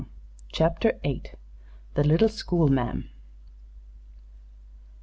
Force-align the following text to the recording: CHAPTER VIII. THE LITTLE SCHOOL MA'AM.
CHAPTER 0.51 0.93
VIII. 1.03 1.33
THE 1.93 2.03
LITTLE 2.03 2.29
SCHOOL 2.29 2.69
MA'AM. 2.69 3.11